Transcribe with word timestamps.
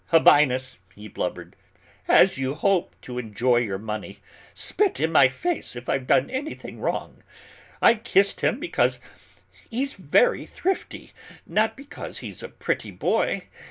"Habinnas," 0.11 0.79
he 0.95 1.07
blubbered, 1.07 1.55
"as 2.07 2.35
you 2.35 2.55
hope 2.55 2.95
to 3.03 3.19
enjoy 3.19 3.57
your 3.57 3.77
money, 3.77 4.17
spit 4.55 4.99
in 4.99 5.11
my 5.11 5.29
face 5.29 5.75
if 5.75 5.87
I've 5.87 6.07
done 6.07 6.27
anything 6.31 6.79
wrong. 6.79 7.21
I 7.83 7.93
kissed 7.93 8.41
him 8.41 8.59
because 8.59 8.99
he's 9.69 9.93
very 9.93 10.47
thrifty, 10.47 11.11
not 11.45 11.77
because 11.77 12.17
he's 12.17 12.41
a 12.41 12.49
pretty 12.49 12.89
boy. 12.89 13.43